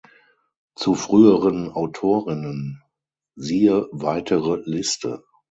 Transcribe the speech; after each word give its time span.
Zu 0.73 0.95
früheren 0.95 1.69
Autorinnen 1.71 2.81
siehe 3.35 3.87
weitere 3.91 4.59
Liste. 4.65 5.23